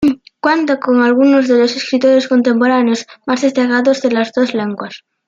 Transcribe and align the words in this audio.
Cuenta 0.39 0.79
con 0.79 1.03
algunos 1.03 1.47
de 1.47 1.59
los 1.59 1.75
escritores 1.75 2.27
contemporáneos 2.27 3.05
más 3.27 3.43
destacados 3.43 4.01
de 4.01 4.09
las 4.11 4.31
dos 4.33 4.55
lenguas. 4.55 5.03